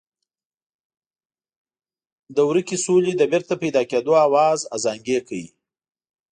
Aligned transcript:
د 2.35 2.37
ورکې 2.49 2.77
سولې 2.85 3.13
د 3.17 3.21
بېرته 3.31 3.53
پیدا 3.61 3.81
کېدو 3.91 4.13
آواز 4.27 4.59
ازانګې 4.75 5.19
کوي. 5.27 5.47